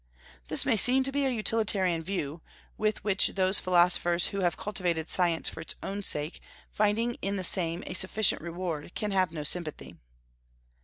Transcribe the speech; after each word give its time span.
This 0.47 0.65
may 0.65 0.75
seem 0.77 1.03
to 1.03 1.11
be 1.11 1.25
a 1.25 1.29
utilitarian 1.29 2.01
view, 2.01 2.41
with 2.75 3.03
which 3.03 3.27
those 3.35 3.59
philosophers 3.59 4.29
who 4.29 4.39
have 4.39 4.57
cultivated 4.57 5.07
science 5.07 5.47
for 5.47 5.61
its 5.61 5.75
own 5.83 6.01
sake, 6.01 6.41
finding 6.71 7.13
in 7.21 7.35
the 7.35 7.43
same 7.43 7.83
a 7.85 7.93
sufficient 7.93 8.41
reward, 8.41 8.95
can 8.95 9.11
have 9.11 9.31
no 9.31 9.43
sympathy. 9.43 9.97